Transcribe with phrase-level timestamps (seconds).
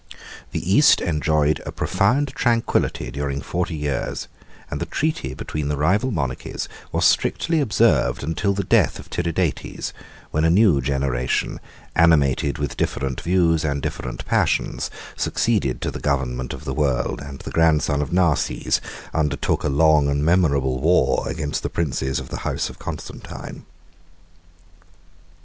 [0.49, 4.27] 84 The East enjoyed a profound tranquillity during forty years;
[4.71, 9.93] and the treaty between the rival monarchies was strictly observed till the death of Tiridates;
[10.31, 11.59] when a new generation,
[11.95, 17.41] animated with different views and different passions, succeeded to the government of the world; and
[17.41, 18.81] the grandson of Narses
[19.13, 23.67] undertook a long and memorable war against the princes of the house of Constantine.